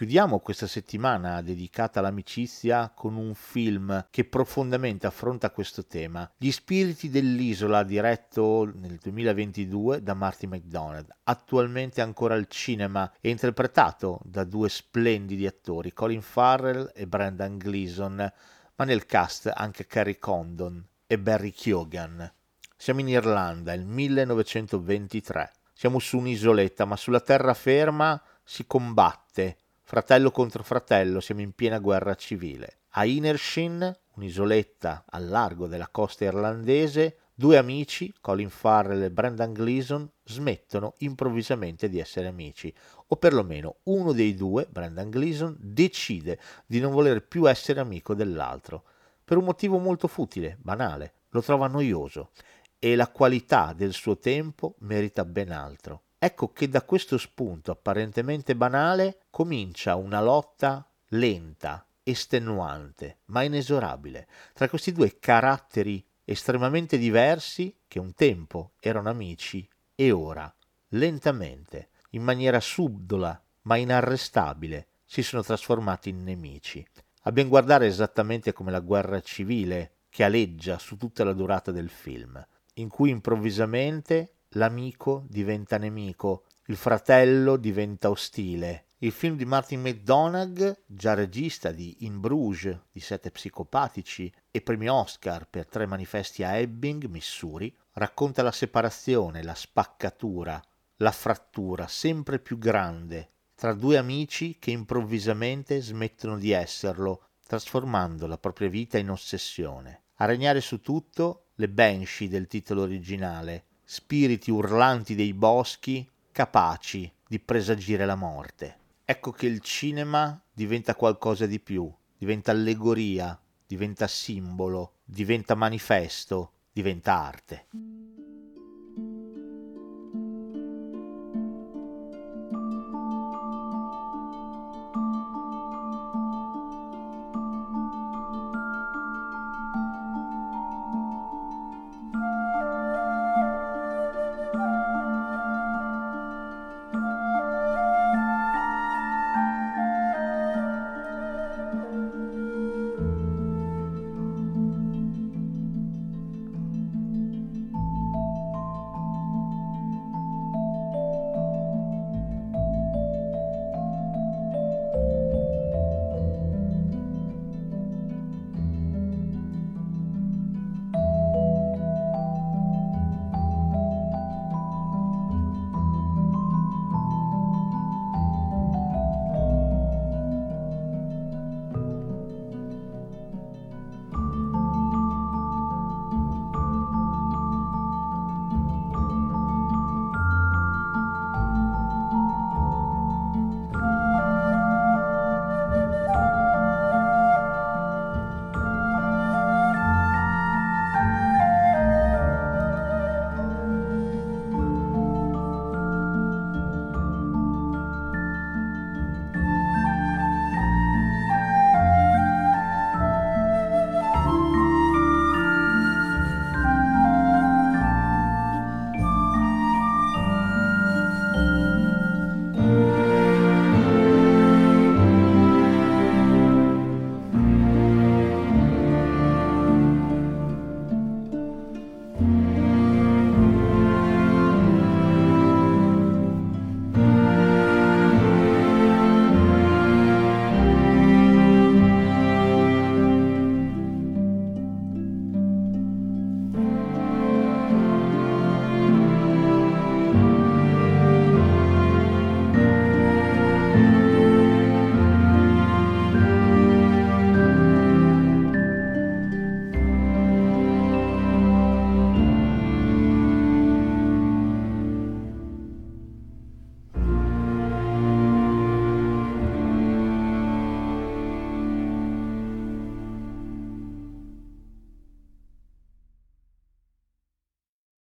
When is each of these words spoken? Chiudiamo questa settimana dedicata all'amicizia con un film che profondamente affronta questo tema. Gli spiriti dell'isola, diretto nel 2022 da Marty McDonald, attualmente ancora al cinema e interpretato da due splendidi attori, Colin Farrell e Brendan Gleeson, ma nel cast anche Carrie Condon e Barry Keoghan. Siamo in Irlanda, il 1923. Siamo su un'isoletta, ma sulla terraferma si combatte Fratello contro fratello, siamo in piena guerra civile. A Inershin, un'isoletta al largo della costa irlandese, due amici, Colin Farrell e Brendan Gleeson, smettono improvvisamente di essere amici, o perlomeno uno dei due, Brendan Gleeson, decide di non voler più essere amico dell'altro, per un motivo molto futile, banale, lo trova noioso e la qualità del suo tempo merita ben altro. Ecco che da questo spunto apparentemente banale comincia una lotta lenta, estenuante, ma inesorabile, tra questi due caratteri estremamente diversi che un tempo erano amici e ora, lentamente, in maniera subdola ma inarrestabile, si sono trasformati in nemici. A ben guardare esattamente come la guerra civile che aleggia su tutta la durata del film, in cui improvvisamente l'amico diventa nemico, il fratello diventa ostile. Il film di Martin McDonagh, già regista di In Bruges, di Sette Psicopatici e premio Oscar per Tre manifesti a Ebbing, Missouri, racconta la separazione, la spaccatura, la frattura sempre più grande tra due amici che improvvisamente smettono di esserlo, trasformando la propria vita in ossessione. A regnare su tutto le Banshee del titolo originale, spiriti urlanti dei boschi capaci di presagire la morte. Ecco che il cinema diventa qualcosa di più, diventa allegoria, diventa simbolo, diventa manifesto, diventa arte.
Chiudiamo 0.00 0.38
questa 0.38 0.66
settimana 0.66 1.42
dedicata 1.42 2.00
all'amicizia 2.00 2.88
con 2.88 3.16
un 3.16 3.34
film 3.34 4.06
che 4.08 4.24
profondamente 4.24 5.06
affronta 5.06 5.50
questo 5.50 5.84
tema. 5.84 6.26
Gli 6.38 6.50
spiriti 6.50 7.10
dell'isola, 7.10 7.82
diretto 7.82 8.64
nel 8.76 8.96
2022 8.96 10.02
da 10.02 10.14
Marty 10.14 10.46
McDonald, 10.46 11.14
attualmente 11.24 12.00
ancora 12.00 12.32
al 12.32 12.46
cinema 12.48 13.12
e 13.20 13.28
interpretato 13.28 14.20
da 14.24 14.44
due 14.44 14.70
splendidi 14.70 15.46
attori, 15.46 15.92
Colin 15.92 16.22
Farrell 16.22 16.90
e 16.94 17.06
Brendan 17.06 17.58
Gleeson, 17.58 18.32
ma 18.76 18.84
nel 18.86 19.04
cast 19.04 19.52
anche 19.54 19.86
Carrie 19.86 20.18
Condon 20.18 20.82
e 21.06 21.18
Barry 21.18 21.50
Keoghan. 21.50 22.32
Siamo 22.74 23.00
in 23.00 23.08
Irlanda, 23.08 23.74
il 23.74 23.84
1923. 23.84 25.52
Siamo 25.74 25.98
su 25.98 26.16
un'isoletta, 26.16 26.86
ma 26.86 26.96
sulla 26.96 27.20
terraferma 27.20 28.18
si 28.42 28.66
combatte 28.66 29.58
Fratello 29.90 30.30
contro 30.30 30.62
fratello, 30.62 31.18
siamo 31.18 31.40
in 31.40 31.50
piena 31.50 31.80
guerra 31.80 32.14
civile. 32.14 32.82
A 32.90 33.04
Inershin, 33.04 33.92
un'isoletta 34.14 35.04
al 35.08 35.26
largo 35.26 35.66
della 35.66 35.88
costa 35.88 36.22
irlandese, 36.26 37.16
due 37.34 37.56
amici, 37.56 38.14
Colin 38.20 38.50
Farrell 38.50 39.02
e 39.02 39.10
Brendan 39.10 39.52
Gleeson, 39.52 40.08
smettono 40.22 40.94
improvvisamente 40.98 41.88
di 41.88 41.98
essere 41.98 42.28
amici, 42.28 42.72
o 43.08 43.16
perlomeno 43.16 43.78
uno 43.86 44.12
dei 44.12 44.36
due, 44.36 44.68
Brendan 44.70 45.10
Gleeson, 45.10 45.56
decide 45.58 46.38
di 46.66 46.78
non 46.78 46.92
voler 46.92 47.26
più 47.26 47.50
essere 47.50 47.80
amico 47.80 48.14
dell'altro, 48.14 48.84
per 49.24 49.38
un 49.38 49.44
motivo 49.44 49.78
molto 49.78 50.06
futile, 50.06 50.56
banale, 50.60 51.14
lo 51.30 51.42
trova 51.42 51.66
noioso 51.66 52.30
e 52.78 52.94
la 52.94 53.08
qualità 53.08 53.72
del 53.76 53.92
suo 53.92 54.18
tempo 54.18 54.76
merita 54.78 55.24
ben 55.24 55.50
altro. 55.50 56.02
Ecco 56.22 56.52
che 56.52 56.68
da 56.68 56.82
questo 56.82 57.16
spunto 57.16 57.70
apparentemente 57.70 58.54
banale 58.54 59.20
comincia 59.30 59.94
una 59.94 60.20
lotta 60.20 60.86
lenta, 61.12 61.86
estenuante, 62.02 63.20
ma 63.26 63.42
inesorabile, 63.42 64.28
tra 64.52 64.68
questi 64.68 64.92
due 64.92 65.18
caratteri 65.18 66.04
estremamente 66.22 66.98
diversi 66.98 67.74
che 67.88 67.98
un 67.98 68.12
tempo 68.12 68.72
erano 68.80 69.08
amici 69.08 69.66
e 69.94 70.10
ora, 70.10 70.54
lentamente, 70.88 71.88
in 72.10 72.22
maniera 72.22 72.60
subdola 72.60 73.42
ma 73.62 73.76
inarrestabile, 73.76 74.88
si 75.06 75.22
sono 75.22 75.42
trasformati 75.42 76.10
in 76.10 76.22
nemici. 76.22 76.86
A 77.22 77.32
ben 77.32 77.48
guardare 77.48 77.86
esattamente 77.86 78.52
come 78.52 78.70
la 78.70 78.80
guerra 78.80 79.22
civile 79.22 80.00
che 80.10 80.22
aleggia 80.22 80.78
su 80.78 80.98
tutta 80.98 81.24
la 81.24 81.32
durata 81.32 81.72
del 81.72 81.88
film, 81.88 82.46
in 82.74 82.90
cui 82.90 83.08
improvvisamente 83.08 84.34
l'amico 84.50 85.24
diventa 85.28 85.78
nemico, 85.78 86.44
il 86.66 86.76
fratello 86.76 87.56
diventa 87.56 88.10
ostile. 88.10 88.86
Il 88.98 89.12
film 89.12 89.36
di 89.36 89.44
Martin 89.44 89.80
McDonagh, 89.80 90.82
già 90.86 91.14
regista 91.14 91.72
di 91.72 92.04
In 92.04 92.20
Bruges, 92.20 92.78
di 92.92 93.00
Sette 93.00 93.30
Psicopatici 93.30 94.32
e 94.50 94.60
premio 94.60 94.94
Oscar 94.94 95.48
per 95.48 95.66
Tre 95.66 95.86
manifesti 95.86 96.42
a 96.42 96.56
Ebbing, 96.56 97.06
Missouri, 97.06 97.74
racconta 97.92 98.42
la 98.42 98.52
separazione, 98.52 99.42
la 99.42 99.54
spaccatura, 99.54 100.62
la 100.96 101.12
frattura 101.12 101.86
sempre 101.86 102.38
più 102.38 102.58
grande 102.58 103.30
tra 103.60 103.74
due 103.74 103.98
amici 103.98 104.56
che 104.58 104.70
improvvisamente 104.70 105.82
smettono 105.82 106.38
di 106.38 106.50
esserlo, 106.50 107.24
trasformando 107.46 108.26
la 108.26 108.38
propria 108.38 108.70
vita 108.70 108.96
in 108.96 109.10
ossessione. 109.10 110.04
A 110.14 110.24
regnare 110.24 110.62
su 110.62 110.80
tutto 110.80 111.48
le 111.56 111.68
Banshee 111.68 112.30
del 112.30 112.46
titolo 112.46 112.80
originale, 112.80 113.66
spiriti 113.92 114.52
urlanti 114.52 115.16
dei 115.16 115.34
boschi 115.34 116.08
capaci 116.30 117.12
di 117.26 117.40
presagire 117.40 118.06
la 118.06 118.14
morte. 118.14 118.78
Ecco 119.04 119.32
che 119.32 119.46
il 119.46 119.58
cinema 119.62 120.40
diventa 120.52 120.94
qualcosa 120.94 121.44
di 121.44 121.58
più, 121.58 121.92
diventa 122.16 122.52
allegoria, 122.52 123.36
diventa 123.66 124.06
simbolo, 124.06 124.98
diventa 125.04 125.56
manifesto, 125.56 126.52
diventa 126.72 127.14
arte. 127.14 127.66